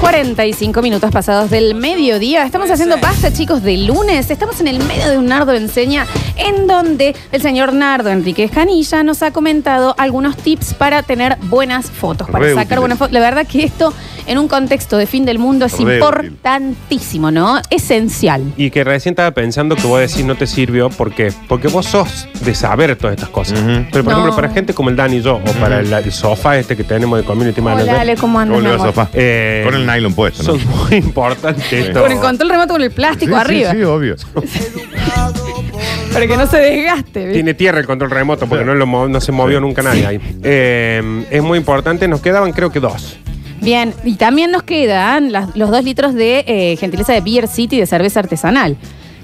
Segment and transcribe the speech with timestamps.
[0.00, 2.44] 45 minutos pasados del mediodía.
[2.44, 4.30] Estamos haciendo pasta, chicos, de lunes.
[4.30, 6.06] Estamos en el medio de un Nardo Enseña,
[6.36, 11.90] en donde el señor Nardo Enrique Escanilla nos ha comentado algunos tips para tener buenas
[11.90, 12.80] fotos, para Re sacar útiles.
[12.80, 13.12] buenas fotos.
[13.12, 13.92] La verdad que esto,
[14.30, 17.60] en un contexto de fin del mundo, es Re importantísimo, ¿no?
[17.68, 18.42] Esencial.
[18.56, 20.88] Y que recién estaba pensando que vos decís no te sirvió.
[20.88, 21.32] ¿Por qué?
[21.48, 23.58] Porque vos sos de saber todas estas cosas.
[23.60, 23.86] Ujú.
[23.90, 24.20] Pero, por No.
[24.20, 26.84] ejemplo, para gente como el Dan y yo, o para el, el sofá este que
[26.84, 29.04] tenemos de Community Manager, Hola, Ale, ¿cómo andas, ¿Cómo le mi va al amor?
[29.06, 29.10] sofá?
[29.14, 30.58] Eh, Con el nylon puesto, ¿no?
[30.58, 31.90] son muy importantes.
[31.92, 33.70] Con el control remoto con el plástico Sí, arriba.
[33.72, 34.14] Sí, sí, obvio.
[36.12, 37.20] Para que no se desgaste.
[37.20, 37.32] ¿viste?
[37.34, 39.62] Tiene tierra el control remoto porque no, lo mo- no se movió Sí.
[39.62, 40.20] nunca nadie ahí.
[40.42, 42.08] Eh, es muy importante.
[42.08, 43.16] Nos quedaban creo que dos.
[43.60, 47.78] Bien, y también nos quedan las- los dos litros de eh, gentileza de Beer City
[47.78, 48.76] de cerveza artesanal.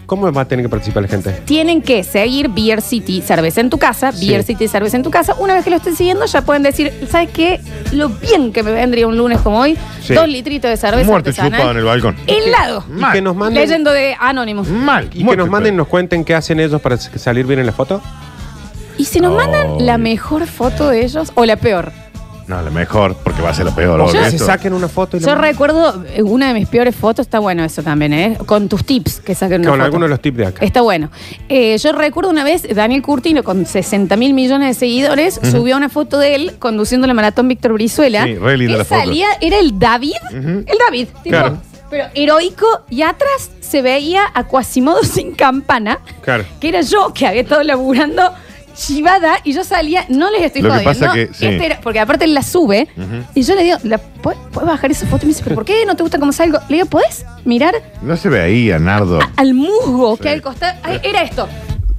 [0.05, 1.33] ¿Cómo va a tener que participar la gente?
[1.47, 4.29] Tienen que seguir Beer City Cerveza en tu casa, Sí.
[4.29, 5.35] Beer City Cerveza en tu casa.
[5.41, 7.61] Una vez que lo estén siguiendo, ya pueden decir, ¿sabes qué?
[7.91, 10.15] Lo bien que me vendría un lunes como hoy, Sí.
[10.15, 12.15] dos litritos de cerveza Muerte chupado en el balcón.
[12.29, 12.85] Helado.
[12.89, 13.13] Y Mal.
[13.15, 14.69] que nos manden, Leyendo de Anonymous.
[14.69, 15.07] Mal.
[15.07, 17.67] y que Muerte, nos manden y nos cuenten qué hacen ellos para salir bien en
[17.67, 18.01] la foto.
[18.99, 19.37] Y si nos Oh.
[19.37, 21.91] mandan la mejor foto de ellos o la peor.
[22.47, 23.99] No, la mejor, porque va a ser la peor.
[24.01, 24.47] O obvio, sea, se esto.
[24.47, 25.51] saquen una foto y lo Yo mandan.
[25.51, 28.39] recuerdo eh, una de mis peores fotos, está bueno eso también, ¿eh?
[28.47, 29.85] Con tus tips que saquen una Con foto.
[29.87, 30.65] algunos de los tips de acá.
[30.65, 31.11] Está bueno.
[31.49, 35.89] Eh, yo recuerdo una vez, Daniel Curtino, con 60 mil millones de seguidores, subió una
[35.89, 38.25] foto de él conduciendo la maratón Víctor Brizuela.
[38.25, 39.01] Sí, re linda Él la foto.
[39.01, 41.59] salía, era el David, el David, tipo, Claro.
[41.91, 46.45] pero heroico, y atrás se veía a Quasimodo sin campana, Claro.
[46.61, 48.23] que era yo que había estado laburando
[48.77, 51.47] chivada y yo salía, no les estoy Lo que jodiendo, pasa que, sí.
[51.47, 52.87] este era- porque aparte él la sube
[53.35, 55.23] y yo le digo, ¿la, ¿puedes, puedes bajar esa foto?
[55.25, 56.59] Y me dice, ¿pero por qué no te gusta cómo salgo?
[56.69, 59.19] Le digo, ¿puedes mirar No se veía, Nardo.
[59.37, 60.79] al musgo que hay al costado?
[60.83, 61.49] Ay, era esto.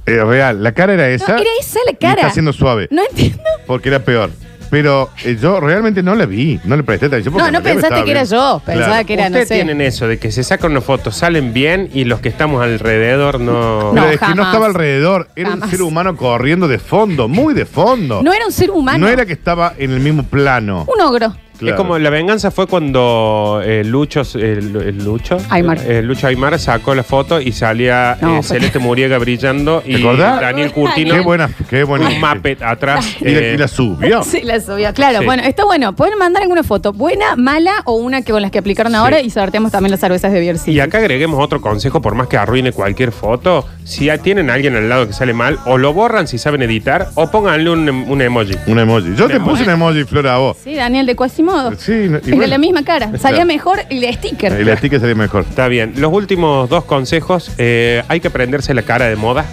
[0.06, 1.32] Eh, real, la cara era esa.
[1.34, 2.14] No, era esa la y cara.
[2.14, 2.88] está haciendo suave.
[2.90, 3.42] No entiendo.
[3.66, 4.30] Porque era peor.
[4.70, 6.60] Pero eh, yo realmente no la vi.
[6.64, 7.32] No le presté atención.
[7.34, 8.62] porque No, no realidad pensaste estaba que era yo.
[8.64, 9.06] Pensaba Claro.
[9.06, 9.54] que era, no Ustedes sé.
[9.54, 13.40] tienen eso de que se sacan una foto, salen bien y los que estamos alrededor
[13.40, 13.92] no.
[13.92, 14.46] No, Pero es que no jamás.
[14.48, 15.28] estaba alrededor.
[15.36, 15.64] Era Jamás.
[15.66, 18.22] un ser humano corriendo de fondo, muy de fondo.
[18.22, 18.98] No era un ser humano.
[19.06, 20.86] No era que estaba en el mismo plano.
[20.86, 21.34] Un ogro.
[21.58, 21.74] Claro.
[21.74, 25.78] Es como la venganza fue cuando eh, Lucho, el, el Lucho, Aymar.
[25.84, 29.94] eh, Lucho Aymar sacó la foto y salía No, eh, fue- Celeste Muriega brillando y
[29.96, 30.40] ¿Te acordás?
[30.40, 32.08] Daniel Curtino Qué buena, qué buena.
[32.08, 33.16] un Muppet atrás.
[33.20, 34.22] Y la, eh, y la subió.
[34.28, 34.92] Sí, la subió.
[34.94, 35.24] Claro, Sí.
[35.24, 35.94] bueno, está bueno.
[35.94, 36.92] Pueden mandar alguna foto.
[36.92, 40.32] Buena, mala o una que con las que aplicaron ahora y sorteamos también las cervezas
[40.32, 40.72] de Beer City.
[40.76, 44.54] Y acá agreguemos otro consejo, por más que arruine cualquier foto, si ya tienen a
[44.54, 47.88] alguien al lado que sale mal, o lo borran si saben editar, o pónganle un,
[47.88, 48.54] un emoji.
[48.66, 49.14] Un emoji.
[49.16, 50.56] Yo te puse un emoji, Flora, a vos.
[50.62, 51.16] Sí, Daniel de
[51.52, 51.76] Quasimodo.
[51.78, 52.46] Sí, no- y Es de bueno.
[52.46, 53.06] la misma cara.
[53.18, 53.46] Salía Claro.
[53.46, 54.64] mejor el sticker.
[54.66, 55.44] La sticker sería mejor.
[55.48, 55.94] Está bien.
[55.96, 59.44] Los últimos dos consejos, eh, hay que prenderse la cara de moda.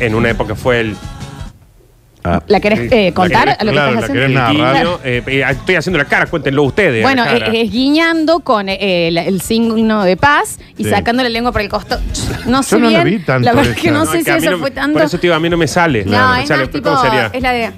[0.00, 0.96] En una época fue el,
[2.24, 2.42] Ah.
[2.48, 4.12] ¿La querés eh, contar querés- a lo que claro, estás la haciendo?
[4.14, 4.84] querés el narrar.
[4.84, 4.98] guiño.
[5.04, 7.02] eh, eh, estoy haciendo la cara, cuéntenlo ustedes.
[7.02, 7.52] Bueno, la cara.
[7.54, 10.90] es guiñando con eh, la- el signo de paz y Sí.
[10.90, 12.02] sacando la lengua por el costado.
[12.46, 13.18] No sé no la bien.
[13.20, 13.80] vi tanto La verdad esa.
[13.80, 14.94] que no, No, sé si que a mí eso no- fue tanto.
[14.98, 16.04] Por eso, tío, a mí no me sale.
[16.04, 16.88] no, Me es sale, más tipo.
[16.90, 17.26] ¿Cómo sería?
[17.32, 17.70] Es la de.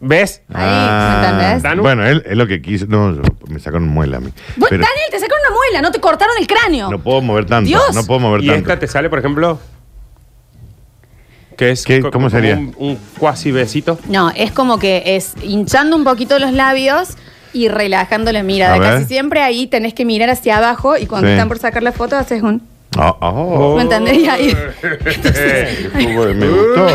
[0.00, 0.42] ¿Ves?
[0.52, 1.62] Ahí, ¿me entendés?
[1.62, 1.82] Danu.
[1.82, 2.86] Bueno, él es lo que quiso.
[2.88, 4.30] No, yo- me sacaron muela a mí.
[4.54, 6.90] Pero Daniel, te sacaron una muela, no te cortaron el cráneo.
[6.90, 7.66] no puedo mover tanto.
[7.68, 7.94] Dios.
[7.94, 8.60] No puedo mover ¿Y tanto.
[8.72, 9.58] esta te sale, por ejemplo?
[11.56, 12.00] Que es ¿Qué?
[12.00, 12.56] co- ¿Cómo como sería?
[12.56, 13.98] Un, un cuasi besito.
[14.08, 17.10] No, es como que es hinchando un poquito los labios
[17.52, 18.76] y relajando la mirada.
[18.78, 18.90] Ver.
[18.94, 21.32] Casi siempre ahí tenés que mirar hacia abajo y cuando Sí.
[21.34, 22.60] están por sacar la foto haces un.
[22.98, 23.76] Oh, oh.
[23.76, 24.18] ¿Me entendés?
[24.18, 24.56] Y ahí,
[25.94, 26.86] me gustó.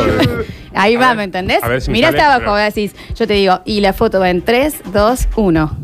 [0.73, 1.59] ahí va, ver, ¿me entendés?
[1.83, 2.95] si Mira hasta abajo, pero- decís.
[3.15, 5.77] Yo te digo, y la foto va en 3, 2, 1.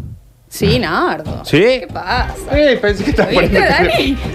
[0.47, 1.43] Sí, Nardo.
[1.43, 1.59] ¿Sí?
[1.59, 2.35] ¿Qué pasa?
[2.53, 4.17] Eh, pensé que estaba ¿Lo viste, poniendo- Dani?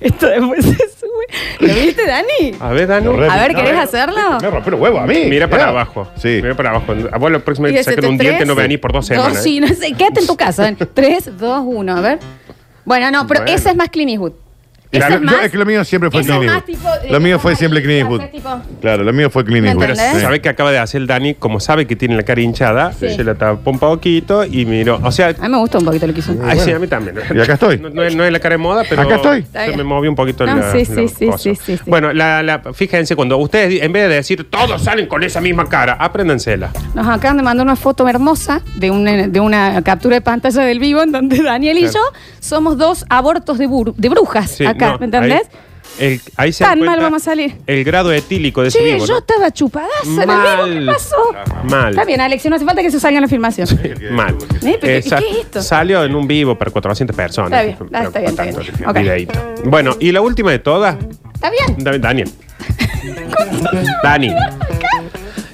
[0.00, 1.26] Esto después se sube.
[1.60, 2.52] ¿Lo viste, Dani?
[2.60, 2.94] A ver, re-
[3.28, 4.38] A ver, No, ¿querés eh, hacerlo?
[4.40, 5.24] Me rompió los huevos a mí.
[5.28, 6.06] Mira para abajo.
[6.16, 6.38] Sí.
[6.42, 6.94] Mira para abajo.
[7.10, 9.42] A vos la próxima vez que saquen un diente no venís por dos semanas.
[9.42, 9.92] sí, no sé.
[9.94, 10.72] Quédate en tu casa.
[10.94, 11.96] 3, 2, 1.
[11.96, 12.18] A ver.
[12.86, 13.54] Bueno, no, pero Bueno.
[13.54, 14.32] esa es más Clint Eastwood.
[14.90, 15.44] Claro, es yo- más.
[15.44, 16.62] es que lo mío siempre fue es Clint Eastwood.
[16.64, 18.22] tipo, eh, Lo mío fue siempre Clint Eastwood.
[18.80, 19.96] Claro, lo mío fue Clint ¿Me Eastwood.
[20.14, 20.20] Sí.
[20.20, 21.34] ¿Sabe qué acaba de hacer el Dani?
[21.34, 23.08] Como sabe que tiene la cara hinchada, Sí.
[23.14, 25.00] se la tapó un poquito y miró.
[25.02, 26.34] O sea, A mí me gusta un poquito lo que hizo.
[26.44, 27.16] ay, sí, a mí también.
[27.34, 27.78] Y acá estoy.
[27.78, 29.02] No, no es, no es la cara de moda, pero.
[29.02, 29.44] Acá estoy.
[29.52, 30.72] Se me movió un poquito No, la.
[30.72, 31.38] sí, la sí, sí, cosa.
[31.38, 31.82] sí, sí, sí.
[31.86, 35.68] Bueno, la, la- fíjense, cuando ustedes, en vez de decir todos salen con esa misma
[35.68, 36.70] cara, apréndansela.
[36.94, 40.78] Nos acaban de mandar una foto hermosa de una, de una captura de pantalla del
[40.78, 41.94] vivo en donde Daniel y Claro.
[41.94, 42.00] yo
[42.40, 45.42] somos dos abortos de, bur- de brujas Sí, acá, no, ¿me entendés?
[45.42, 45.48] Ahí,
[45.98, 47.56] el- ahí se dan Tan mal vamos a salir.
[47.66, 49.06] El grado etílico de ese Che, vivo.
[49.06, 49.18] yo ¿no?
[49.20, 50.64] estaba chupadaza en el vivo.
[50.64, 50.86] ¿Qué Mal.
[50.86, 51.16] pasó?
[51.64, 51.90] Mal.
[51.90, 53.68] Está bien, Alex, no hace falta que se salga en la filmación.
[54.12, 54.34] Mal.
[54.62, 55.62] Eh, pero Eh, ¿qué- sa- qué es esto?
[55.62, 57.52] Salió en un vivo para 400 personas.
[57.52, 58.54] Está bien, ah, está bien, está bien.
[58.56, 58.96] Tanto, Ok.
[58.98, 59.54] videíto.
[59.64, 60.96] Bueno, y la última de todas,
[61.34, 61.82] ¿Está bien?
[61.84, 62.30] Da- Daniel.
[64.02, 64.34] Dani.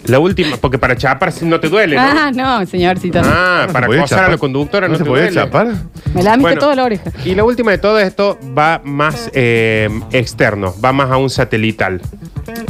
[0.07, 2.03] La última, porque para chapar no te duele, ¿no?
[2.03, 3.21] Ah, no, señorcito.
[3.25, 4.33] Ah, ¿No se para puede acosar a chapar?
[4.33, 5.35] la conductora no, ¿No se te puede duele.
[5.41, 5.69] chapar?
[6.15, 6.61] Me la Bueno.
[6.61, 7.11] toda la oreja.
[7.25, 12.01] Y la última de todo esto va más eh, externo, va más a un satelital.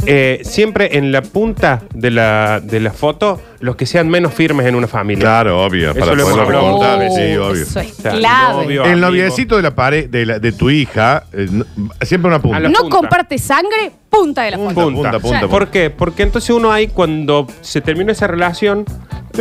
[0.05, 4.65] Eh, siempre en la punta de la, de la foto, los que sean menos firmes
[4.67, 5.21] en una familia.
[5.23, 7.63] Claro, obvio, Eso para lo hemos poderlo hablado muchas sí, Oh, obvio.
[7.63, 8.63] Eso es O sea, clave.
[8.63, 9.07] novio, El amigo.
[9.07, 11.65] noviecito de la pared de, la- de tu hija, eh, no-
[12.01, 12.57] siempre una punta.
[12.57, 12.95] A la no punta.
[12.97, 14.85] comparte sangre, punta de la Punta, foto.
[14.93, 15.11] Punta.
[15.11, 15.89] punta, punta, ¿Por qué?
[15.89, 18.83] Porque entonces uno ahí, cuando se termina esa relación,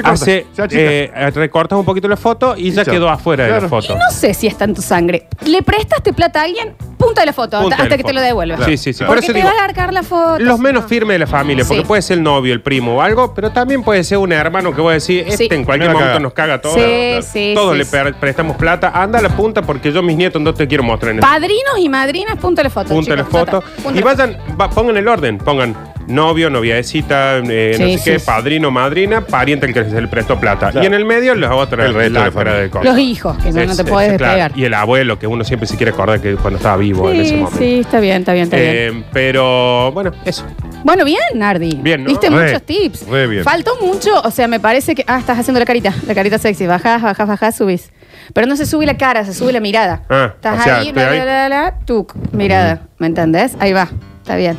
[0.05, 0.81] Hace, se achica.
[0.83, 2.95] eh, recortas un poquito la foto y ya chao.
[2.95, 3.63] quedó afuera de Claro.
[3.65, 3.93] la foto.
[3.93, 5.29] Y no sé si es tanto sangre.
[5.45, 6.75] ¿Le prestaste plata a alguien?
[6.97, 8.15] Punta de la foto, Punta hasta, de la que te foto.
[8.15, 8.65] lo devuelva.
[8.65, 9.01] Sí, sí, sí.
[9.01, 10.39] Por Porque eso te digo, va a alargar la foto.
[10.39, 10.89] los menos no.
[10.89, 11.87] firmes de la familia, porque Sí.
[11.87, 14.81] puede ser el novio, el primo o algo, pero también puede ser un hermano que
[14.81, 15.49] voy a decir, este Sí.
[15.51, 16.23] en cualquier Me va a momento cagar.
[16.23, 16.75] nos caga todo.
[16.75, 18.15] Sí, sí, Todos sí, le sí.
[18.21, 18.93] prestamos plata.
[18.95, 21.79] Anda a la punta porque yo mis nietos no te quiero mostrar en el Padrinos
[21.81, 22.89] y madrinas, punta de la foto.
[22.89, 23.59] punta de la chicos, ya foto.
[23.69, 23.83] está.
[23.83, 25.77] Punta Y vayan, va- pongan el orden, pongan
[26.07, 28.27] novio, noviecita, eh, no Sí, sé qué, sí.
[28.27, 30.71] padrino, madrina, pariente el que se le prestó plata.
[30.71, 30.83] Claro.
[30.83, 32.61] Y en el medio los otros, El resto de la lacra familia.
[32.61, 32.85] de cosas.
[32.87, 34.35] Los hijos, que no Es- te puedes claro.
[34.35, 34.53] despegar.
[34.59, 37.31] Y el abuelo, que uno siempre se quiere acordar que cuando estaba vivo en ese
[37.31, 37.59] Sí, momento.
[37.59, 38.71] sí, está bien, está bien, está bien.
[38.75, 40.45] Eh, pero bueno, eso.
[40.85, 41.79] Bueno, bien, Nardi.
[41.81, 42.09] Bien, ¿no?
[42.11, 43.07] Viste Re, muchos tips.
[43.09, 43.45] re bien.
[43.45, 45.05] Faltó mucho, o sea, me parece que.
[45.07, 46.67] Ah, estás haciendo la carita, la carita sexy.
[46.67, 47.93] Bajás, bajás, bajás, subís.
[48.35, 50.03] Pero no se sube la cara, se sube la mirada.
[50.09, 51.19] Ah, estás o sea, ahí, estoy la, ahí.
[51.19, 52.83] la, la, la, tuc, mirada.
[52.99, 53.57] ¿Me entendés?
[53.61, 53.89] Ahí va,
[54.23, 54.57] está bien.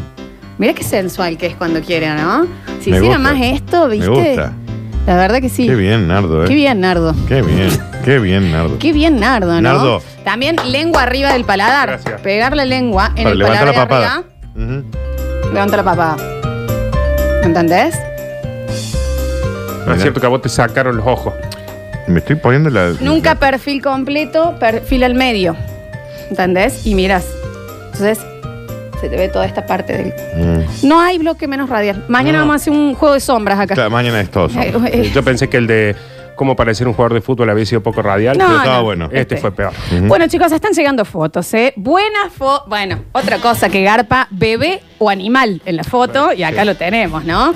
[0.58, 2.46] Mira qué sensual que es cuando quiere, ¿no?
[2.82, 3.34] Si Me hiciera gusta.
[3.34, 4.10] más esto, ¿viste?
[4.10, 4.54] Me gusta.
[5.08, 5.68] La verdad que sí.
[5.68, 6.48] Qué bien, Nardo, ¿eh?
[6.48, 7.14] Qué bien, Nardo.
[7.28, 7.70] Qué bien,
[8.06, 8.80] qué bien, Nardo.
[8.80, 9.62] Qué bien, Nardo, ¿no?
[9.62, 10.02] Nardo.
[10.24, 11.90] También lengua arriba del paladar.
[11.90, 12.22] Gracias.
[12.22, 14.24] Pegar la lengua en Para el levantar la paladar de
[14.56, 15.54] papada.
[15.54, 16.18] Levanta la papada.
[17.44, 17.96] ¿Entendés?
[19.94, 21.34] Es cierto que a vos te sacaron los ojos.
[22.08, 22.94] Me estoy poniendo la.
[23.02, 25.56] Nunca perfil completo, perfil al medio.
[26.30, 26.86] ¿Entendés?
[26.88, 27.26] Y miras.
[27.92, 28.20] Entonces,
[29.04, 30.14] se te ve toda esta parte del.
[30.38, 30.88] Mm.
[30.88, 32.06] No hay bloque menos radial.
[32.08, 32.44] Mañana No.
[32.46, 33.74] vamos a hacer un juego de sombras acá.
[33.76, 34.48] Claro, mañana es todo.
[34.62, 35.94] Eh, eh, Yo pensé que el de
[36.38, 38.38] cómo parecer un jugador de fútbol había sido poco radial.
[38.38, 38.84] No, pero estaba no.
[38.86, 39.10] bueno.
[39.12, 39.74] Este fue peor.
[40.04, 41.74] Bueno, chicos, están llegando fotos, ¿eh?
[41.76, 42.70] Buenas fotos.
[42.70, 46.66] Bueno, otra cosa que garpa, bebé o animal en la foto, y acá Sí.
[46.68, 47.54] lo tenemos, ¿no?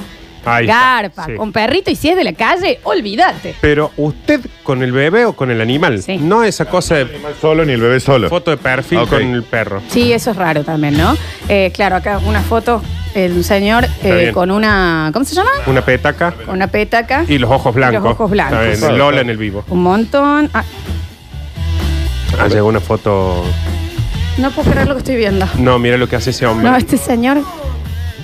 [0.48, 1.36] Ahí está, garpa, sí.
[1.36, 3.56] con perrito, y si es de la calle, olvídate.
[3.62, 6.18] Pero usted con el bebé o con el animal, Sí.
[6.18, 8.30] no esa cosa de Animal solo ni el bebé solo.
[8.30, 9.10] foto de perfil Ok.
[9.10, 9.82] con el perro.
[9.90, 11.16] Sí, eso es raro también, ¿no?
[11.50, 12.82] Eh, claro, acá una foto,
[13.16, 14.34] el un señor eh, bien.
[14.34, 15.10] con una.
[15.14, 15.50] ¿Cómo se llama?
[15.66, 17.26] Una petaca Con una petaca.
[17.28, 18.04] y los ojos blancos.
[18.04, 18.60] los ojos blancos.
[18.66, 19.64] Está bien, el Lola en el vivo.
[19.70, 20.50] Un montón.
[20.54, 20.64] Ah,
[22.40, 23.44] Ah, llegó una foto.
[24.38, 25.48] no puedo creer lo que estoy viendo.
[25.58, 26.70] No, mira lo que hace ese hombre.
[26.70, 27.40] No, este señor.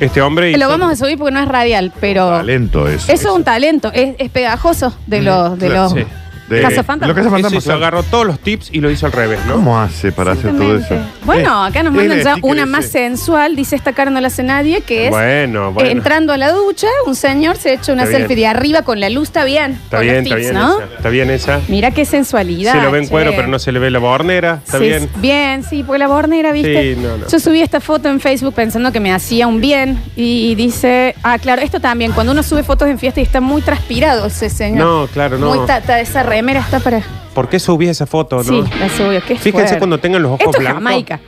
[0.03, 0.57] Este hombre.
[0.57, 2.29] Lo vamos a subir porque no es radial, pero.
[2.29, 3.11] Talento eso.
[3.11, 6.05] Eso es un talento, es, es pegajoso de los, de claro, los sí.
[6.53, 7.07] De- cazafantasmas.
[7.09, 7.77] lo que hace Eso fantasma, hizo, claro.
[7.79, 9.53] agarró todos los tips y lo hizo al revés, ¿no?
[9.55, 10.95] ¿Cómo hace para hacer todo eso?
[11.25, 14.43] Bueno, Eh, acá nos mandan ya una más sensual, dice esta cara no la hace
[14.43, 15.89] nadie, que es Bueno, bueno.
[15.89, 18.39] entrando a la ducha, un señor se echa una Está selfie bien.
[18.51, 19.71] de arriba con la luz, está bien.
[19.73, 20.75] Está con bien, los está tips, bien ¿no?
[20.79, 20.95] esa.
[20.95, 21.59] Está bien esa.
[21.67, 22.73] Mira qué sensualidad.
[22.73, 23.09] Se lo ven che.
[23.09, 24.59] cuero, pero no se le ve la bornera.
[24.65, 25.09] Está Sí, bien.
[25.17, 26.93] Bien, sí, porque la bornera, ¿viste?
[26.95, 27.27] Sí, no, no.
[27.27, 31.15] Yo subí esta foto en Facebook pensando que me hacía un bien y, y dice,
[31.23, 34.49] ah, claro, esto también, cuando uno sube fotos en fiesta y está muy transpirado ese
[34.49, 34.85] señor.
[34.85, 35.53] No, claro, no.
[35.53, 37.01] Muy tata, esa remera está para...
[37.33, 38.43] ¿Por qué subí esa foto, no?
[38.43, 39.19] Sí, la subió.
[39.21, 39.77] Qué Fíjense fuerte.
[39.79, 40.83] cuando tengan los ojos Esto es blancos.
[40.83, 41.19] Jamaica.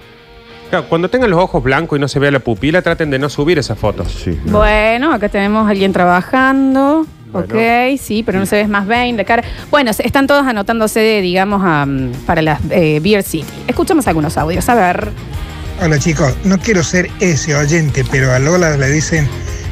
[0.69, 3.29] Claro, cuando tengan los ojos blancos y no se vea la pupila, traten de no
[3.29, 4.11] subir esas fotos.
[4.23, 4.37] Sí.
[4.45, 7.05] Bueno, acá tenemos a alguien trabajando.
[7.31, 7.47] Bueno.
[7.47, 9.43] Ok, sí, pero no se ve más vain de cara.
[9.69, 13.45] Bueno, se- están todos anotándose, digamos, a, mm, para la eh, Beer City.
[13.67, 15.09] Escuchamos algunos audios, a ver.
[15.81, 19.27] Hola chicos, no quiero ser ese oyente, pero a Lola le dicen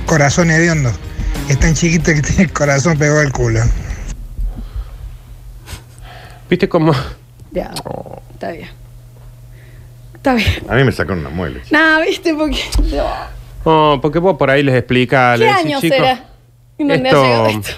[0.05, 0.91] corazón hediondo.
[1.47, 3.61] Es tan chiquito que tiene el corazón pegado al culo.
[6.53, 6.93] ¿Viste cómo?
[7.49, 7.71] Ya,
[8.31, 8.69] está bien.
[10.13, 10.51] Está bien.
[10.69, 11.59] A mí me sacaron una muela.
[11.71, 12.59] No, viste, porque.
[12.95, 13.05] no.
[13.63, 15.31] Oh, porque vos por ahí les explica.
[15.33, 15.97] ¿Qué le decís, año "Chicos,
[16.77, 17.71] dónde esto- ha llegado esto?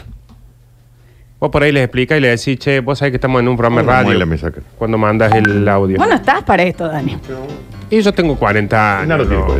[1.46, 3.56] Vos por ahí les explica y le decís, che, vos sabés que estamos en un
[3.56, 4.08] programa de Una radio.
[4.08, 4.64] muela me sacan.
[4.80, 6.00] Cuando mandas el audio.
[6.00, 7.16] Vos no estás para esto, Dani.
[7.92, 9.46] Y yo tengo 40 El Nardo años.
[9.46, 9.60] tiene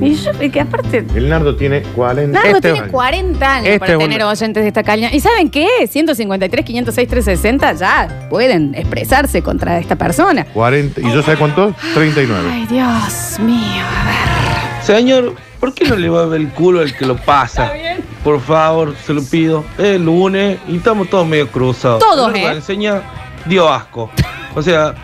[0.00, 0.06] 40.
[0.06, 1.04] Y yo, y que aparte.
[1.14, 2.36] El Nardo tiene 40.
[2.42, 5.14] Nardo Este- tiene 40 años este para es tener un- oyentes de esta caña.
[5.14, 5.68] ¿Y saben qué?
[5.88, 10.46] 153, 506, 360 ya pueden expresarse contra esta persona.
[10.52, 11.00] 40.
[11.00, 11.72] ¿Y yo sé cuánto?
[11.94, 12.48] 39.
[12.52, 13.84] Ay, Dios mío.
[13.84, 14.82] A ver.
[14.84, 17.66] Señor, ¿por qué no le va a ver el culo al que lo pasa?
[17.66, 18.09] Está bien.
[18.24, 19.64] Por favor, se lo pido.
[19.78, 22.00] Es lunes y estamos todos medio cruzados.
[22.00, 22.46] Todos, ¿eh?
[22.52, 23.02] enseña
[23.46, 24.10] dio asco.
[24.54, 24.94] O sea,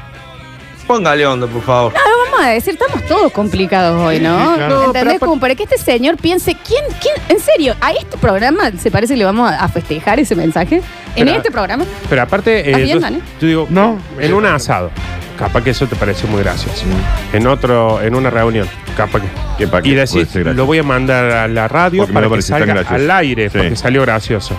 [0.86, 1.92] póngale onda, por favor.
[1.92, 4.38] Claro, vamos vamos a decir, estamos todos complicados hoy, ¿no?
[4.50, 4.84] Sí, claro.
[4.84, 5.14] ¿Entendés?
[5.14, 8.90] pero- Como para que este señor piense, ¿quién, quién, en serio, a este programa se
[8.90, 10.82] parece que le vamos a festejar ese mensaje?
[11.16, 11.84] En este programa.
[12.08, 13.18] Pero aparte, ¿Estás eh, bien, yo, Dani?
[13.40, 13.98] yo digo, No.
[14.20, 14.90] en un asado,
[15.38, 16.84] capaz que eso te pareció muy gracioso.
[17.32, 19.28] En otro, en una reunión, capaz que.
[19.58, 20.56] Que pa' que y puede decir, ser gracioso.
[20.56, 22.74] lo voy a mandar a la radio Porque me para lo que pareció tan salga
[22.74, 22.94] gracioso.
[23.02, 23.58] al aire, Sí.
[23.58, 24.54] porque salió gracioso.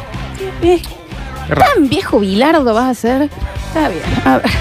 [0.63, 0.81] Eh.
[1.47, 3.21] ¿Tan viejo bilardo vas a ser?
[3.67, 4.01] Está bien.
[4.25, 4.51] A ver.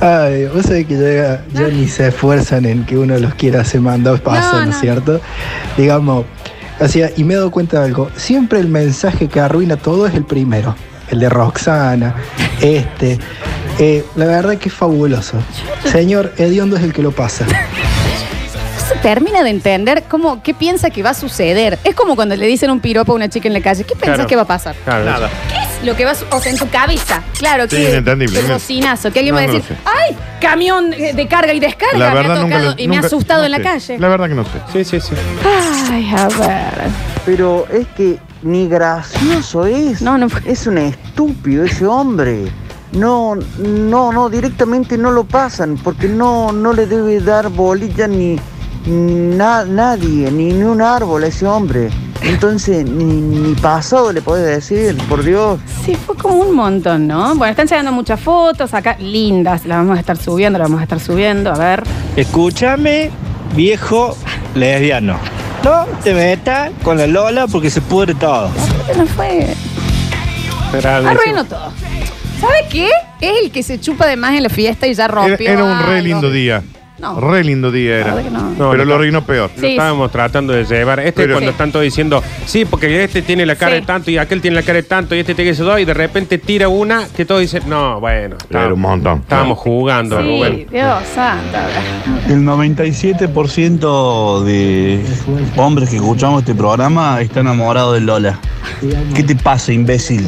[0.00, 3.80] Ay, vos sabés que ya, ya ni se esfuerzan en que uno los quiera hacer
[3.82, 4.70] mandar paso, No, ¿no, no.
[4.70, 5.20] es cierto?
[5.76, 6.24] Digamos,
[6.80, 8.10] o sea, y me he dado cuenta de algo.
[8.16, 10.74] Siempre el mensaje que arruina todo es el primero.
[11.10, 12.14] El de Roxana,
[12.60, 13.18] este.
[13.78, 15.36] Eh, la verdad que es fabuloso.
[15.84, 17.44] Señor Ediondo es el que lo pasa.
[17.46, 17.52] No
[18.88, 21.78] se termina de entender cómo, qué piensa que va a suceder.
[21.84, 23.82] Es como cuando le dicen un piropo a una chica en la calle.
[23.84, 24.26] ¿Qué pensás Claro.
[24.28, 24.74] que va a pasar?
[24.84, 25.28] Claro, Nada.
[25.48, 27.22] ¿Qué es lo que va a su- O sea, en tu cabeza.
[27.38, 28.42] Claro, Sí, que inentendible.
[28.42, 29.10] bocinazo.
[29.10, 30.16] Que alguien No, va a no decir, lo ¡ay!
[30.40, 31.98] Camión de carga y descarga.
[31.98, 33.58] La me verdad ha nunca tocado lo- y me ha nunca- asustado no en la
[33.58, 33.62] sé.
[33.64, 33.98] calle.
[33.98, 34.50] La verdad que no sé.
[34.72, 35.14] Sí, sí, sí.
[35.90, 36.90] Ay, a ver.
[37.24, 40.00] Pero es que ni gracioso es.
[40.02, 42.44] No, no fue- Es un estúpido ese hombre.
[42.92, 48.38] No, no, no, directamente no lo pasan porque no, no le debe dar bolilla ni
[48.86, 51.90] na- nadie, ni, ni un árbol a ese hombre.
[52.22, 55.58] Entonces, ni, ni pasado le podés decir, por Dios.
[55.84, 57.34] Sí, fue como un montón, ¿no?
[57.34, 59.66] Bueno, están llegando muchas fotos acá, lindas.
[59.66, 61.50] Las vamos a estar subiendo, las vamos a estar subiendo.
[61.52, 61.82] A ver.
[62.16, 63.10] Escúchame,
[63.56, 64.16] viejo
[64.54, 65.18] lesbiano.
[65.64, 68.50] No te metas con la Lola porque se pudre todo.
[68.96, 69.46] No fue.
[70.84, 71.72] Arruinó todo.
[72.40, 72.88] ¿Sabe qué?
[73.20, 75.48] Es el que se chupa de más en la fiesta y ya Era, rompió.
[75.48, 76.06] era un re algo.
[76.06, 76.62] lindo día.
[76.96, 77.18] No.
[77.20, 78.14] Re lindo día La era.
[78.14, 78.50] verdad que no.
[78.50, 79.50] No, Pero lo arruinó peor.
[79.56, 79.66] Lo Sí.
[79.72, 81.00] estábamos tratando de llevar.
[81.00, 81.52] Este Pero- cuando Sí.
[81.54, 83.80] están todos diciendo, sí, porque este tiene la cara Sí.
[83.80, 85.84] de tanto y aquel tiene la cara de tanto y este tiene eso dos y
[85.84, 89.18] de repente tira una que todos dicen, no, bueno, Era un montón.
[89.20, 90.66] estábamos jugando, Sí, Rubén.
[90.70, 91.58] Dios santo.
[92.28, 95.04] El 97% de
[95.56, 98.38] hombres que escuchamos este programa está enamorado de Lola.
[99.14, 100.24] ¿Qué te pasa, imbécil?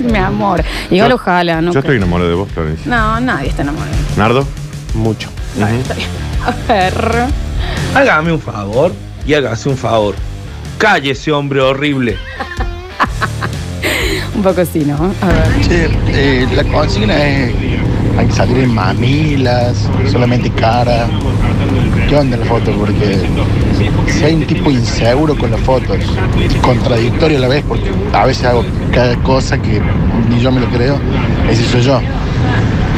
[0.00, 0.62] Mi amor.
[0.90, 1.72] Igual ojalá, ¿no?
[1.72, 2.90] Yo estoy enamorado de vos, Florencia.
[2.90, 3.90] No, nadie está enamorado.
[4.16, 4.46] Nardo.
[4.94, 5.30] Mucho.
[6.46, 7.26] A ver.
[7.94, 8.92] Hágame un favor
[9.26, 10.14] y hágase un favor.
[10.78, 12.16] Cállese, hombre horrible.
[14.34, 14.94] Un poco sí, ¿no?
[14.94, 15.60] A ver.
[15.60, 17.52] Che, eh, la consigna es.
[18.16, 21.06] Hay que salir en mamilas, solamente cara.
[22.08, 22.72] ¿Qué onda la foto?
[22.72, 23.20] Porque
[24.06, 25.98] si hay un tipo inseguro con las fotos,
[26.60, 29.80] contradictorio a la vez, porque a veces hago cada cosa que
[30.28, 30.98] ni yo me lo creo,
[31.48, 32.00] ese soy yo.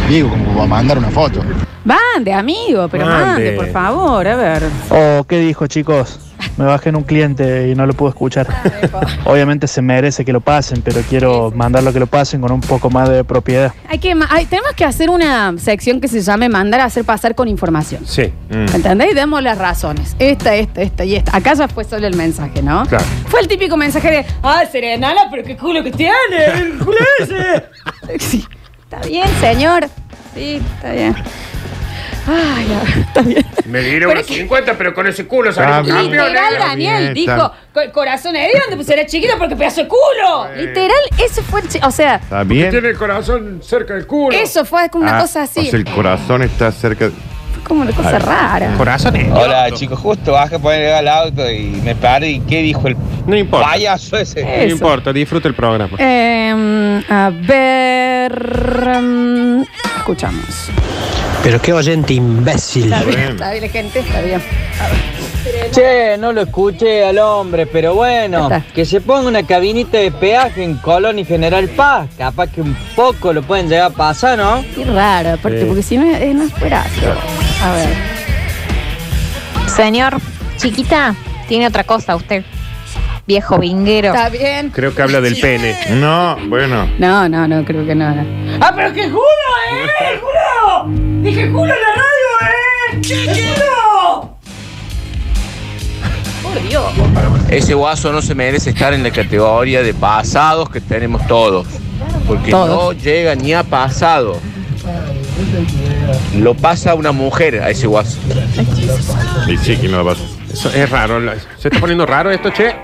[0.08, 1.42] Digo, como para mandar una foto.
[1.84, 3.26] Van de amigo, pero Mande.
[3.26, 4.62] mande, por favor, a ver.
[4.90, 6.18] Oh, ¿qué dijo, chicos?
[6.56, 8.46] Me bajé en un cliente y no lo puedo escuchar.
[9.24, 12.90] Obviamente se merece que lo pasen, pero quiero mandarlo que lo pasen con un poco
[12.90, 13.72] más de propiedad.
[13.88, 17.04] Hay que, ma- hay- tenemos que hacer una sección que se llame mandar a hacer
[17.04, 18.04] pasar con información.
[18.06, 18.32] Sí.
[18.50, 18.74] Mm.
[18.74, 19.14] ¿Entendéis?
[19.14, 20.14] Demos las razones.
[20.18, 21.36] Esta, esta, esta y esta.
[21.36, 22.84] Acá ya fue solo el mensaje, ¿no?
[22.86, 23.04] Claro.
[23.28, 26.12] Fue el típico mensaje de, ¡ay, Serenala, pero qué culo que tiene!
[26.54, 27.64] ¡El culo ese!
[28.18, 28.44] Sí.
[28.82, 29.88] Está bien, señor.
[30.34, 31.14] Sí, está bien.
[32.26, 33.44] Ay, ya, está bien.
[33.66, 35.94] Me diré Pero unos es que- 50, pero con ese culo Está bien.
[35.94, 36.04] campeones.
[36.28, 38.76] Literal, Daniel bien, dijo, está- "Co- corazón de dónde?
[38.76, 40.46] Pues era chiquito porque pedazo de culo.
[40.56, 42.70] Literal, eso fue el chi- O sea, ¿Está bien?
[42.70, 44.36] Tiene el corazón cerca del culo.
[44.36, 45.60] eso fue como una Ah, cosa así.
[45.60, 47.10] O sea, el corazón está cerca.
[47.54, 48.74] Fue como una cosa rara.
[48.76, 49.28] Corazones.
[49.32, 52.96] Hola chicos, justo bajé para llegar al auto y me paré y ¿qué dijo el
[53.26, 53.66] No importa.
[53.68, 54.42] payaso ese?
[54.44, 54.72] No Eso.
[54.74, 55.96] importa, disfruta el programa.
[55.98, 58.32] Eh, a ver.
[59.00, 59.62] mm,
[59.98, 60.70] escuchamos.
[61.42, 62.84] Pero qué oyente imbécil.
[62.92, 64.42] Está bien, está bien, gente, está bien.
[65.72, 68.62] Che, no lo escuché al hombre, pero bueno, está.
[68.72, 72.08] que se ponga una cabinita de peaje en Colón y General Paz.
[72.16, 74.64] Capaz que un poco lo pueden llegar a pasar, ¿no?
[74.74, 75.64] Qué raro, aparte, Sí.
[75.66, 77.18] porque si no, eh, no es gracioso.
[77.64, 77.88] A ver.
[79.68, 80.18] Señor,
[80.58, 81.14] chiquita,
[81.48, 82.44] tiene otra cosa usted.
[83.26, 84.08] Viejo vinguero.
[84.08, 84.70] Está bien.
[84.70, 85.76] Creo que habla del pene.
[85.90, 86.88] No, bueno.
[86.98, 88.14] No, no, no, creo que no.
[88.14, 88.24] no.
[88.60, 89.22] ¡Ah, pero qué culo,
[89.70, 90.20] eh!
[90.20, 91.11] ¡Culo!
[91.22, 93.00] ¡Dije culo en la radio, eh!
[93.00, 94.36] ¡Qué culo!
[96.42, 96.92] Por Dios.
[97.48, 101.68] Ese guaso no se merece estar en la categoría de pasados que tenemos todos.
[102.26, 102.68] Porque Todos.
[102.68, 104.40] no llega ni a pasado.
[106.36, 108.18] Lo pasa una mujer a ese guaso.
[109.46, 110.28] Y sí, ¿quién lo va a pasar?
[110.52, 111.20] Eso es raro.
[111.56, 112.74] ¿Se está poniendo raro esto, che?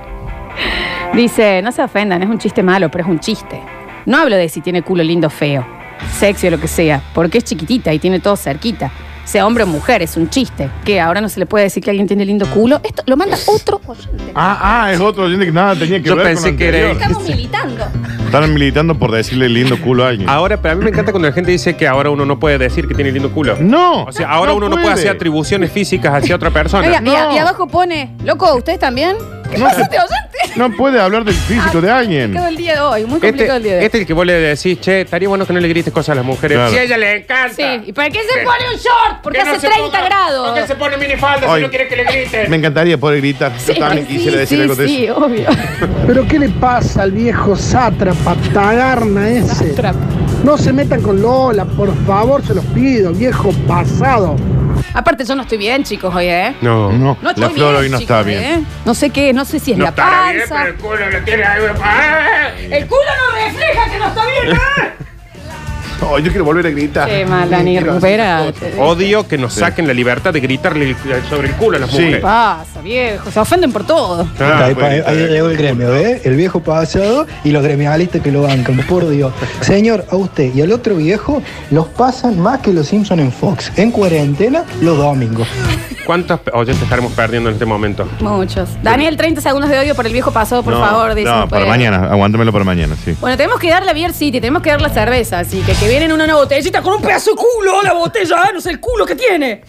[1.13, 3.61] Dice, no se ofendan, es un chiste malo, pero es un chiste.
[4.07, 5.67] No hablo de si tiene culo lindo o feo,
[6.19, 8.91] sexy o lo que sea, porque es chiquitita y tiene todo cerquita.
[9.25, 10.71] sea hombre o mujer, es un chiste.
[10.85, 12.81] Que ahora no se le puede decir que alguien tiene lindo culo.
[12.83, 14.33] Esto lo manda otro oyente.
[14.35, 16.69] Ah, ah, es otro oyente que nada tenía que Yo ver pensé con lo que
[16.69, 17.03] era anterior.
[17.03, 17.85] Estamos militando.
[18.25, 20.29] Están militando por decirle lindo culo a alguien.
[20.29, 22.57] Ahora, pero a mí me encanta cuando la gente dice que ahora uno no puede
[22.59, 23.57] decir que tiene lindo culo.
[23.61, 24.05] No.
[24.05, 26.87] O sea, ahora no uno no puede hacer atribuciones físicas hacia otra persona.
[26.87, 27.03] Oiga,
[27.35, 29.17] y, abajo pone, loco, ¿ustedes también?
[29.51, 30.28] ¿Qué No pasa este oyente?
[30.59, 32.23] No puede hablar del físico de alguien.
[32.35, 33.87] Complicado el día de hoy, muy complicado el día de Este, hoy.
[33.87, 36.11] este es el que vos le decís, che, estaría bueno que no le grites cosas
[36.11, 36.57] a las mujeres.
[36.57, 36.71] Claro.
[36.73, 37.55] Si a ella le encanta.
[37.55, 38.45] Sí, ¿y para qué se ¿Qué?
[38.45, 39.23] pone un short?
[39.23, 40.51] Porque Que no hace se 30 ponga- grados.
[40.51, 42.51] ¿Por qué se pone minifalda si no quiere que le griten?
[42.51, 43.53] Me encantaría poder gritar.
[43.67, 45.17] Yo también Sí, quisiera decir sí, algo de sí, eso.
[45.17, 45.47] obvio.
[46.07, 49.55] Pero ¿qué le pasa al viejo sátrapa, tagarna ese?
[49.71, 49.99] Sátrapa.
[50.45, 54.37] No se metan con Lola, por favor, se los pido, viejo pasado.
[54.95, 56.55] Aparte, yo no estoy bien, chicos, hoy, ¿eh?
[56.61, 56.91] No.
[56.93, 58.43] No, No estoy la flor bien, hoy no chicos, está bien.
[58.43, 58.65] ¿eh?
[58.85, 60.55] No sé qué, no sé si es No la estará bien, panza.
[60.65, 61.61] pero el culo lo tiene ahí.
[61.83, 62.49] ¡Ah!
[62.59, 64.59] El culo no refleja que no está bien, ¿eh?
[66.11, 67.09] Oh, yo quiero volver a gritar.
[67.09, 68.53] Qué mal, Dani, Quiero recupera.
[68.79, 70.95] Odio que nos saquen la libertad de gritarle
[71.29, 71.97] sobre el culo a las Sí.
[71.97, 72.23] ¿Qué mujeres.
[72.23, 73.31] pasa, viejo?
[73.31, 74.27] Se ofenden por todo.
[74.41, 76.21] Ah, ahí, ahí llegó el gremio, ¿eh?
[76.25, 79.33] El viejo pasado y los gremialistas que lo bancan, por Dios.
[79.61, 83.73] Señor, a usted y al otro viejo los pasan más que los Simpson en Fox.
[83.77, 85.49] En cuarentena, los domingos.
[86.07, 88.09] ¿Cuántos oyentes estaremos perdiendo en este momento?
[88.21, 88.71] Muchos.
[88.83, 91.15] Daniel, 30 segundos de odio por el viejo pasado, por No, favor.
[91.15, 92.09] dice, No, no para mañana.
[92.11, 93.15] Aguántamelo para mañana, sí.
[93.21, 95.88] Bueno, tenemos que dar la Beer City, tenemos que dar la cerveza, así que que
[95.89, 99.15] vienen una botellita con un pedazo de culo, la botella, no sé el culo que
[99.15, 99.63] tiene.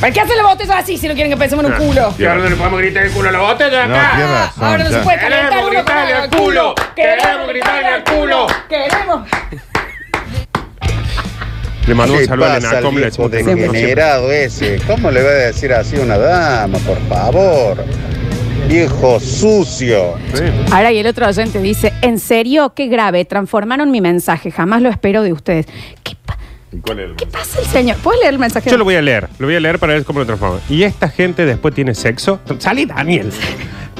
[0.00, 2.14] ¿Para qué hace la botella así si no quieren que pensemos en un culo?
[2.18, 4.16] ¿Y ahora no le podemos gritar el culo a la botella No, acá?
[4.16, 5.02] razón, Ahora no se ya.
[5.02, 6.74] puede calentar Queremos uno con gritarle al culo.
[6.96, 8.46] Queremos gritarle al culo.
[8.68, 9.28] Queremos.
[11.86, 14.80] Le mando un ¿Qué saludo a pasa al que no degenerado ese?
[14.86, 17.84] ¿Cómo le va a decir así a una dama, por favor?
[18.70, 20.14] Viejo sucio.
[20.70, 22.72] Ahora y el otro oyente dice, ¿en serio?
[22.72, 25.66] Qué grave, transformaron mi mensaje, jamás lo espero de ustedes.
[26.04, 26.38] ¿Qué, pa-
[26.70, 27.96] ¿Y cuál es el qué pasa el señor?
[27.96, 28.70] ¿Puedes leer el mensaje?
[28.70, 30.60] Yo lo voy a leer, lo voy a leer para ver cómo lo transforma.
[30.68, 32.38] ¿Y esta gente después tiene sexo?
[32.58, 33.32] Salí, Daniel.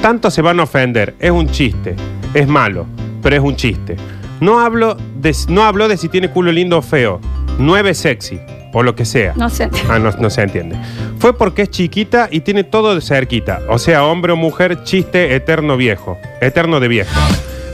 [0.01, 1.15] Tanto se van a ofender.
[1.19, 1.93] Es un chiste.
[2.33, 2.85] Es malo,
[3.21, 3.97] pero es un chiste.
[4.39, 7.19] No hablo de, no hablo de si tiene culo lindo o feo.
[7.59, 8.39] Nueve sexy,
[8.73, 9.33] o lo que sea.
[9.35, 9.69] No sé.
[9.89, 10.77] Ah, no, no se entiende.
[11.19, 13.61] Fue porque es chiquita y tiene todo de cerquita.
[13.69, 16.17] O sea, hombre o mujer, chiste eterno viejo.
[16.41, 17.11] Eterno de viejo.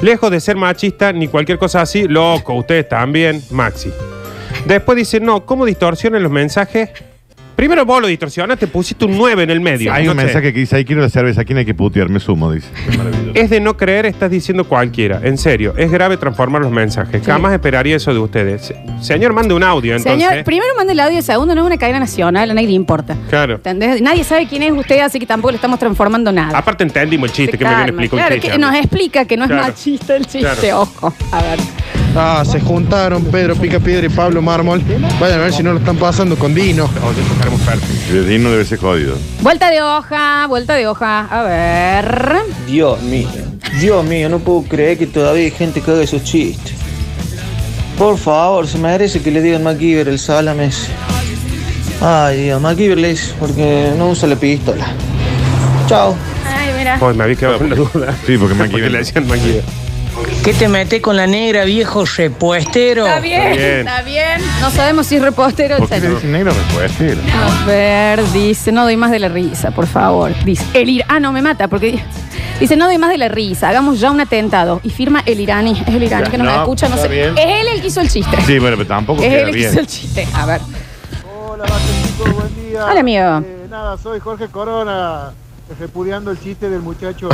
[0.02, 3.92] Lejos de ser machista ni cualquier cosa así, loco, ustedes también, Maxi.
[4.66, 6.90] Después dice, no, ¿cómo distorsionan los mensajes?
[7.58, 9.92] Primero vos lo distorsionas, te pusiste un 9 en el medio.
[9.92, 10.24] Hay No un sé.
[10.26, 12.08] mensaje que dice, ahí quiero la cerveza, ¿a quién hay que putear?
[12.08, 12.68] Me sumo, dice.
[12.96, 13.32] Maravilloso.
[13.34, 15.20] Es de no creer, estás diciendo cualquiera.
[15.24, 17.26] En serio, es grave transformar los mensajes.
[17.26, 18.72] Jamás esperaría eso de ustedes.
[19.02, 20.24] Señor, mande un audio entonces.
[20.28, 23.18] Señor, primero mande el audio, segundo no es una cadena nacional, a nadie le importa.
[23.28, 23.56] Claro.
[23.56, 24.04] ¿Entendés?
[24.04, 26.56] Nadie sabe quién es usted, así que tampoco le estamos transformando nada.
[26.56, 28.76] Aparte entendimos el chiste Se que me viene a calma, explicar un Claro, que nos
[28.76, 29.64] explica que no es Claro.
[29.68, 30.82] machista el chiste, Claro.
[30.82, 31.12] ojo.
[31.32, 31.60] A ver.
[32.20, 34.82] Ah, se juntaron Pedro Pica Piedra y Pablo Mármol.
[35.20, 36.90] Vayan a ver si no lo están pasando con Dino.
[38.12, 39.16] El Dino debe ser jodido.
[39.42, 41.28] Vuelta de hoja, vuelta de hoja.
[41.30, 42.38] A ver.
[42.66, 43.30] Dios mío,
[43.80, 46.74] Dios mío, no puedo creer que todavía hay gente que haga esos chistes.
[48.00, 50.88] Por favor, se merece que le digan MacGyver el salame ese.
[52.02, 54.88] Ay, Dios, MacGyver le dice, porque no usa la pistola.
[55.88, 56.16] Chao.
[56.48, 56.98] Ay, mira.
[57.00, 58.16] Hoy me había quedado con la duda.
[58.26, 59.64] Sí, porque Porque le decían MacGyver.
[60.48, 63.06] ¿Qué te metes con la negra, viejo repuestero?
[63.06, 64.42] Está bien, está bien.
[64.62, 66.16] No sabemos si es repostero o ¿Por qué le chato.
[66.16, 67.20] dicen negro repuestero?
[67.34, 70.32] A ver, dice, no doy más de la risa, por favor.
[70.46, 72.00] Dice, el ir ah, no, me mata, porque
[72.62, 74.80] dice, no doy más de la risa, hagamos ya un atentado.
[74.86, 77.14] Y firma el iraní, es el iraní que nos No, escucha, no está sé.
[77.14, 77.38] bien.
[77.38, 78.38] Es él el que hizo el chiste.
[78.46, 79.72] Sí, bueno, pero tampoco es queda él el que bien.
[79.72, 80.26] hizo el chiste.
[80.34, 80.62] A ver.
[81.30, 82.86] Hola, Chicos, buen día.
[82.86, 83.40] Hola, amigo.
[83.40, 85.32] Eh, nada, soy Jorge Corona,
[85.80, 87.30] repudiando el chiste del muchacho.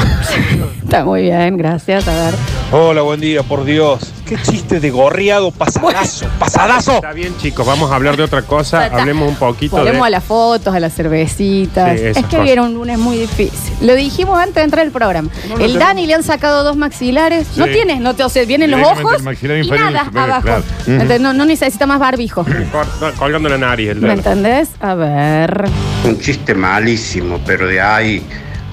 [0.83, 2.07] Está muy bien, gracias.
[2.07, 2.33] A ver.
[2.71, 4.11] Hola, buen día, por Dios.
[4.25, 6.93] Qué chiste de gorriado, pasadazo, pasadazo.
[6.93, 8.85] Está bien, chicos, vamos a hablar de otra cosa.
[8.87, 8.99] Está.
[9.01, 10.07] Hablemos un poquito Volvemos de.
[10.07, 11.99] a las fotos, a las cervecitas.
[11.99, 12.43] Sí, es que cosas.
[12.43, 13.51] vieron un lunes muy difícil.
[13.81, 15.29] Lo dijimos antes de entrar al programa.
[15.43, 15.79] No, no el tenemos.
[15.79, 17.47] Dani le han sacado dos maxilares.
[17.57, 17.71] No Sí.
[17.73, 20.05] tienes, no te, o sea, vienen los Directamente ojos el maxilar y inferior y nada
[20.05, 20.43] superior, abajo.
[20.43, 20.63] claro.
[20.81, 20.91] Ujú.
[20.91, 22.45] Entonces, no, no necesita más barbijo.
[22.71, 23.89] Cor- Colgando la nariz.
[23.89, 24.13] El ¿Me dedo.
[24.17, 24.69] entendés?
[24.79, 25.65] A ver.
[26.05, 28.22] Un chiste malísimo, pero de ahí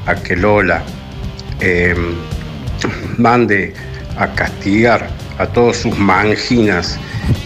[0.07, 0.83] a que Lola
[1.61, 1.95] eh,
[3.19, 3.75] mande
[4.19, 5.09] a castigar
[5.39, 6.99] a todos sus manginas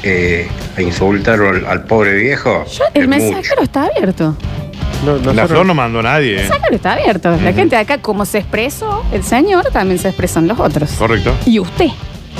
[0.02, 2.64] eh, a insultar al, al pobre viejo.
[2.94, 3.20] El es mucho.
[3.20, 4.36] mensajero está abierto.
[5.34, 6.42] La flor no mandó a nadie, El ¿eh?
[6.48, 7.30] mensajero está abierto.
[7.42, 10.90] La gente de acá, como se expresó el señor, también se expresan los otros.
[10.92, 11.34] Correcto.
[11.44, 11.88] Y usted.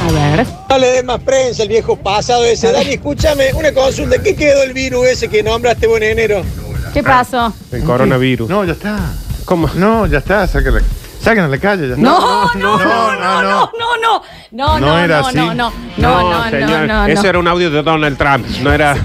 [0.03, 0.46] A ver.
[0.70, 2.72] No le des más prensa al viejo pasado ese.
[2.72, 4.20] Dani, escúchame, una consulta.
[4.22, 6.42] ¿Qué quedó el virus ese que nombraste buen enero?
[6.92, 7.53] ¿Qué pasó?
[7.70, 8.48] El coronavirus.
[8.48, 9.12] No, ya está.
[9.44, 9.68] ¿Cómo?
[9.74, 10.46] No, ya está.
[10.46, 10.80] Sácala.
[11.20, 11.96] Saquen a la calle ya.
[11.96, 12.20] No,
[12.54, 15.37] no, no, no, no, no, no, no, no, No no, era no, así.
[15.38, 17.28] no, no, no, no, señor, no, no, Eso no.
[17.30, 18.96] era un audio de Donald Trump, no era.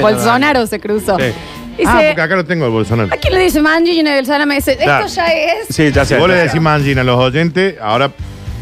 [0.00, 1.16] Bolsonaro se cruzó.
[1.18, 1.32] Sí.
[1.76, 3.12] Dice, Ah, porque acá lo tengo el Bolsonaro.
[3.12, 4.54] ¿a quién le dice Mangina del Salame?
[4.56, 5.06] Dice, esto Claro.
[5.08, 5.66] ya es.
[5.74, 6.14] Sí, ya sé.
[6.14, 6.42] Si vos le sé.
[6.44, 8.12] decís mangina a los oyentes, ahora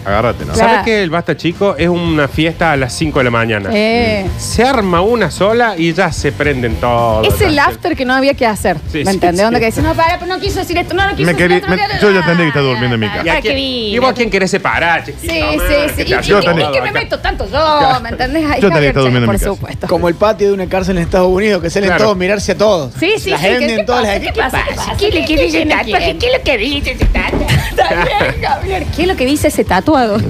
[0.05, 0.53] agárrate, ¿no?
[0.53, 0.69] Claro.
[0.71, 3.71] ¿Sabes que el Basta Chico es una fiesta a las 5 de la mañana?
[3.73, 4.27] Eh.
[4.38, 7.27] Se arma una sola y ya se prenden todos.
[7.27, 8.77] Es el after que no había que hacer.
[8.91, 9.47] Sí, ¿Me sí, entendés?
[9.49, 9.55] sí.
[9.55, 11.55] Que dice, no, para, pero no quiso decir esto, no, no quiso Me decir querí-
[11.57, 11.69] esto.
[11.69, 13.21] me- no quiero- yo ya tendría que estar durmiendo en mi ¿Y, casa.
[13.21, 13.97] a qué quién- divino.
[13.97, 15.33] ¿Y vos a quién querés separar, chiquito?
[15.33, 16.12] Sí, Man, sí, que sí.
[16.12, 18.01] ¿Y, y- y todo qué me meto tanto yo?
[18.03, 18.45] ¿Me entendés?
[18.45, 19.45] Ay, Yo tendría que Javier estar durmiendo en Chávez, mi por casa.
[19.55, 19.87] supuesto.
[19.88, 22.05] Como el patio de una cárcel en Estados Unidos, que salen Claro.
[22.05, 22.93] todos a mirarse a todos.
[22.99, 23.45] Sí, sí, La sí.
[23.45, 24.12] gente ¿Qué, en qué todas pasa?
[24.12, 24.65] las ¿Qué pasa?
[24.69, 24.97] ¿Qué pasa?
[24.99, 26.17] ¿Qué, le- qué tatuaje?
[26.19, 27.55] ¿Qué es lo que dice ese tatuaje?
[27.71, 28.85] Está bien, Javier.
[28.97, 30.19] ¿Qué es lo que dice ese tatuado?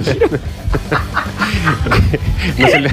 [2.57, 2.91] No, se le-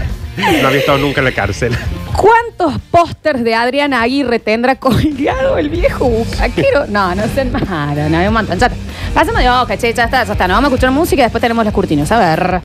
[0.63, 1.77] no había estado nunca en la cárcel.
[2.17, 6.87] ¿Cuántos pósters de Adrián Aguirre tendrá colgado el viejo bucaquero?
[6.87, 8.59] No, no sé nada, no hay un montón.
[8.59, 8.79] Ya está.
[9.13, 10.47] Pasemos de hoja, che, ya está, ya está.
[10.49, 12.11] Nos vamos a escuchar música y después tenemos los curtinos.
[12.13, 12.59] A ver.